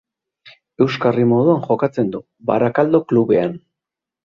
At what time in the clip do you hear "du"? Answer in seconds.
2.17-2.23